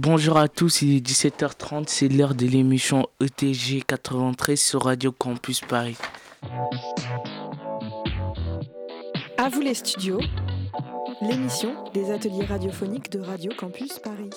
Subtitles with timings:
[0.00, 5.60] Bonjour à tous, il est 17h30, c'est l'heure de l'émission ETG 93 sur Radio Campus
[5.60, 5.96] Paris.
[9.36, 10.20] À vous les studios,
[11.20, 14.30] l'émission des ateliers radiophoniques de Radio Campus Paris.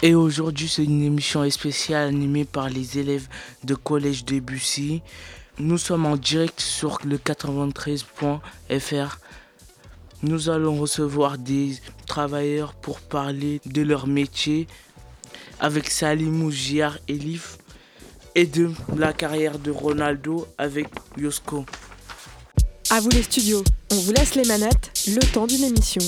[0.00, 3.28] Et aujourd'hui, c'est une émission spéciale animée par les élèves
[3.64, 5.02] de Collège de Bussy.
[5.58, 9.18] Nous sommes en direct sur le 93.fr.
[10.22, 11.74] Nous allons recevoir des
[12.08, 14.66] travailleurs pour parler de leur métier
[15.60, 17.58] avec Salimou Giar Elif
[18.34, 21.64] et de la carrière de Ronaldo avec Yosco.
[22.90, 26.00] À vous les studios, on vous laisse les manettes, le temps d'une émission.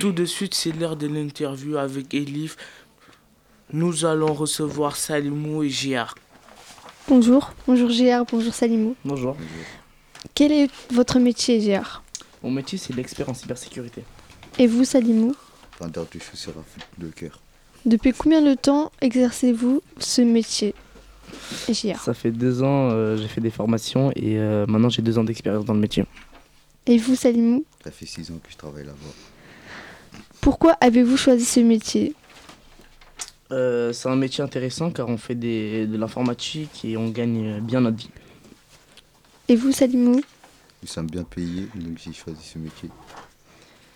[0.00, 2.56] Tout de suite, c'est l'heure de l'interview avec Elif.
[3.72, 6.14] Nous allons recevoir Salimou et Giar.
[7.06, 8.96] Bonjour, bonjour Giar, bonjour Salimou.
[9.04, 9.36] Bonjour.
[10.34, 12.02] Quel est votre métier Giar
[12.42, 14.04] Mon métier, c'est l'expert en cybersécurité.
[14.58, 15.34] Et vous Salimou
[15.80, 17.40] Vendeur de chaussures à foot de cœur.
[17.86, 20.74] Depuis combien de temps exercez-vous ce métier
[21.72, 25.24] Ça fait deux ans, euh, j'ai fait des formations et euh, maintenant j'ai deux ans
[25.24, 26.04] d'expérience dans le métier.
[26.86, 28.98] Et vous Salimou Ça fait six ans que je travaille là-bas.
[30.40, 32.14] Pourquoi avez-vous choisi ce métier?
[33.52, 37.80] Euh, c'est un métier intéressant car on fait des- de l'informatique et on gagne bien
[37.80, 38.10] notre vie.
[39.48, 40.20] Et vous Salimou?
[40.82, 42.90] Nous sommes bien payés, donc j'ai choisi ce métier.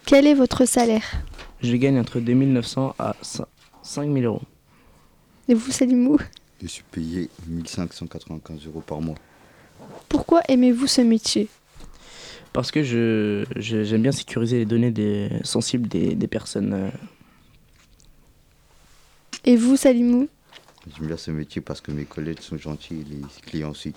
[0.06, 1.04] Quel est votre salaire?
[1.62, 3.14] Je gagne entre 2900 à
[3.82, 4.42] 5000 euros.
[5.48, 6.18] Et vous Salimou
[6.60, 9.16] Je suis payé 1595 euros par mois.
[10.08, 11.48] Pourquoi aimez-vous ce métier?
[12.52, 16.72] Parce que je, je- j'aime bien sécuriser les données des, sensibles des, des personnes.
[16.74, 16.90] euh.
[19.44, 20.28] Et vous Salimou?
[20.96, 23.92] J'aime bien ce métier parce que mes collègues sont gentils et les clients aussi.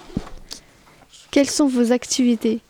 [1.31, 2.61] Quelles sont vos activités?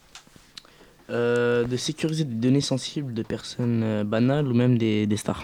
[1.12, 5.44] Euh, de sécuriser des données sensibles de personnes euh, banales ou même des, des stars.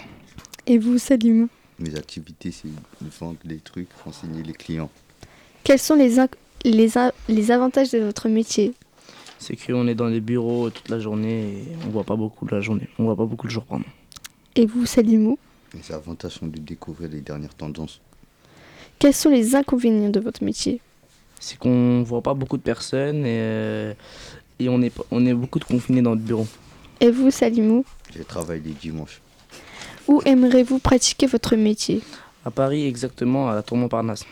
[0.66, 4.90] Et vous Salimou Mes activités, c'est de vendre les trucs, renseigner les clients.
[5.62, 6.88] Quels sont les, inc- les,
[7.28, 8.74] les avantages de votre métier?
[9.38, 12.60] C'est qu'on est dans les bureaux toute la journée et on voit pas beaucoup la
[12.60, 12.88] journée.
[12.98, 13.84] On voit pas beaucoup le jour, pardon.
[14.56, 15.38] Et vous Salimou
[15.74, 18.00] Les avantages sont de découvrir les dernières tendances.
[18.98, 20.80] Quels sont les inconvénients de votre métier?
[21.40, 23.94] C'est qu'on voit pas beaucoup de personnes et, euh,
[24.64, 26.46] et on, est, on est beaucoup de confinés dans le bureau.
[27.00, 27.84] Et vous Salimou
[28.16, 29.20] Je travaille les dimanches.
[30.08, 32.00] Où aimeriez-vous pratiquer votre métier?
[32.44, 34.24] À Paris, exactement, à la Tour Montparnasse.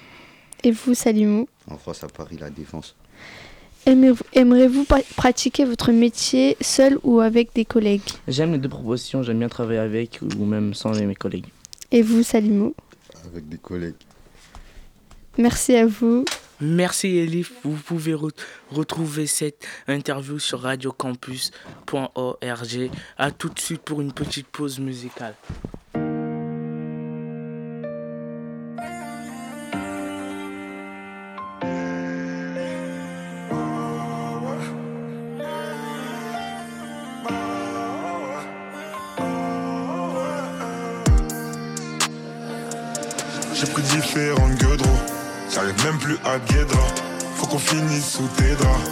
[0.62, 1.48] Et vous Salimou?
[1.70, 2.94] En France, à Paris, la Défense.
[3.86, 4.84] Aimeriez-vous
[5.16, 8.02] pratiquer votre métier seul ou avec des collègues?
[8.28, 11.46] J'aime les deux propositions, j'aime bien travailler avec ou même sans mes collègues.
[11.90, 12.74] Et vous Salimou?
[13.32, 13.94] Avec des collègues.
[15.38, 16.24] Merci à vous.
[16.60, 18.30] Merci Elif, vous pouvez re-
[18.70, 22.90] retrouver cette interview sur radiocampus.org.
[23.16, 25.34] A tout de suite pour une petite pause musicale.
[43.54, 44.78] J'ai pris différentes gueules
[45.52, 46.86] J'arrive même plus à Guédra.
[47.36, 48.90] Faut qu'on finisse sous tes draps.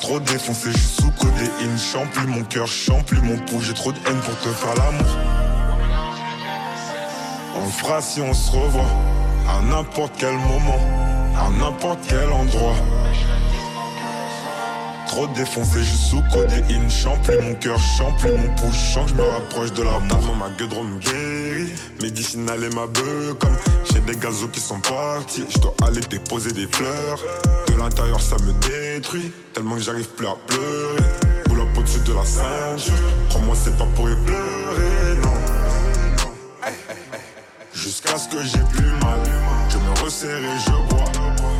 [0.00, 3.60] Trop défoncé, je sous codéine Chante plus mon cœur, chante plus mon pouls.
[3.60, 5.16] J'ai trop de haine pour te faire l'amour.
[7.56, 8.90] On le fera si on se revoit.
[9.48, 10.80] À n'importe quel moment
[11.36, 12.74] À n'importe quel endroit
[15.12, 19.10] Trop défoncé, je suis sous codéine Chante plus mon cœur, chante plus mon pouls Chante,
[19.10, 20.36] je me rapproche de la mort.
[20.38, 23.54] Ma gueule me guérit Médicinal et ma beuh comme
[23.92, 27.18] J'ai des gazos qui sont partis Je dois aller déposer des fleurs.
[27.68, 31.44] De l'intérieur ça me détruit Tellement que j'arrive plus à pleurer.
[31.44, 32.94] Boule up au-dessus de la ceinture
[33.28, 36.70] Crois-moi c'est pas pour y pleurer non.
[37.74, 39.20] Jusqu'à ce que j'ai plus mal
[39.68, 41.04] Je me resserre et je bois.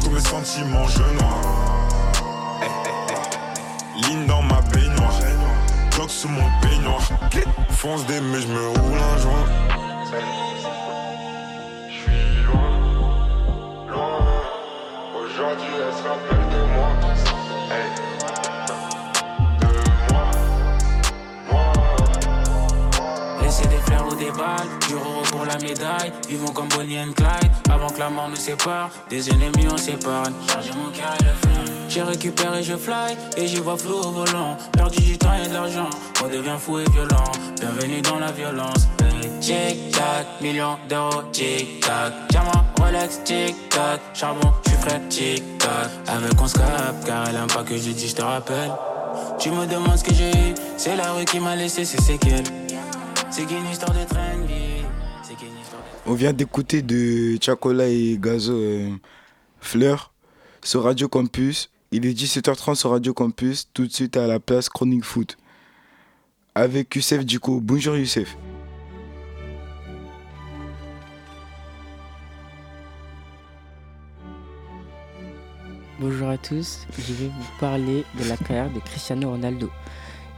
[0.02, 1.81] Tous mes sentiments je noie
[3.94, 5.18] Ligne dans ma baignoire
[5.94, 7.02] Bloc sous mon peignoir
[7.70, 9.44] Fonce des mais je me roule un joint
[11.88, 12.70] Je suis loin,
[13.88, 14.18] loin
[15.14, 16.88] Aujourd'hui elle se rappelle de moi
[17.70, 17.88] Hey.
[19.60, 19.66] De
[20.12, 20.24] moi,
[21.50, 21.72] moi
[23.42, 26.12] Laisser des fleurs ou des balles, du euro pour la médaille.
[26.28, 28.90] Vivons comme Bonnie and Clyde, avant que la mort nous sépare.
[29.10, 31.21] Des ennemis on s'épargne, charger mon flingue.
[31.92, 34.56] J'ai récupéré, je fly, et j'y vois flou au volant.
[34.72, 35.90] Perdu du temps et de l'argent,
[36.24, 37.30] on devient fou et violent.
[37.60, 38.88] Bienvenue dans la violence.
[39.42, 42.14] Tic tac, millions d'euros, tic tac.
[42.30, 44.00] Diamant, Rolex, tic tac.
[44.14, 45.90] Charbon, j'suis frais, tic tac.
[46.08, 48.72] Avec on se capte, car elle aime pas que je dis je te rappelle.
[49.38, 52.46] Tu me demandes ce que j'ai eu, c'est la rue qui m'a laissé ses séquelles.
[53.30, 54.82] C'est qu'une histoire de train de vie.
[56.06, 58.88] On vient d'écouter de Chacola et Gazo euh,
[59.60, 60.10] Fleur
[60.64, 61.68] sur Radio Campus.
[61.94, 63.68] Il est 17h30 sur Radio Campus.
[63.74, 65.36] Tout de suite à la place Chronique Foot.
[66.54, 67.60] Avec Youssef Diko.
[67.60, 68.34] Bonjour Youssef.
[76.00, 79.70] Bonjour à tous, je vais vous parler de la carrière de Cristiano Ronaldo.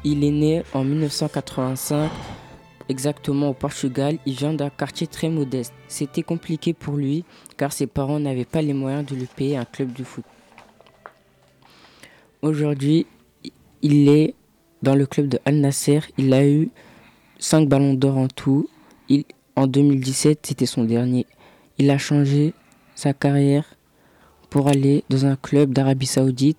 [0.02, 2.10] Il est né en 1985,
[2.88, 4.18] exactement au Portugal.
[4.26, 5.72] Il vient d'un quartier très modeste.
[5.86, 7.24] C'était compliqué pour lui
[7.56, 10.24] car ses parents n'avaient pas les moyens de lui payer un club de foot.
[12.44, 13.06] Aujourd'hui,
[13.80, 14.34] il est
[14.82, 16.00] dans le club de Al Nasser.
[16.18, 16.68] Il a eu
[17.38, 18.68] 5 ballons d'or en tout.
[19.08, 19.24] Il,
[19.56, 21.24] en 2017, c'était son dernier.
[21.78, 22.52] Il a changé
[22.94, 23.64] sa carrière
[24.50, 26.58] pour aller dans un club d'Arabie Saoudite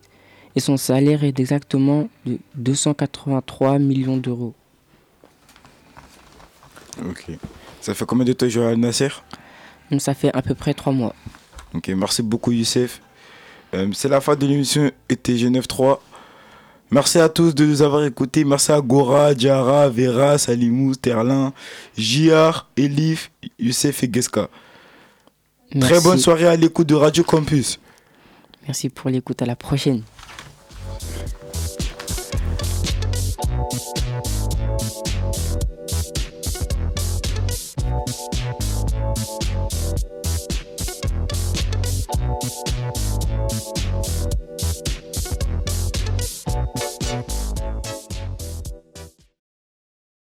[0.56, 4.56] et son salaire est exactement de 283 millions d'euros.
[7.08, 7.28] Ok.
[7.82, 9.10] Ça fait combien de temps que tu joues à Al Nasser?
[10.00, 11.14] Ça fait à peu près trois mois.
[11.76, 13.02] Ok, merci beaucoup Youssef.
[13.76, 15.98] Euh, C'est la fin de l'émission ETG 93.
[16.92, 18.44] Merci à tous de nous avoir écoutés.
[18.44, 21.52] Merci à Gora, Diara, Vera, Salimou, Terlin,
[21.98, 24.48] Jiar, Elif, Youssef et Geska.
[25.80, 27.80] Très bonne soirée à l'écoute de Radio Campus.
[28.68, 29.42] Merci pour l'écoute.
[29.42, 30.04] À la prochaine.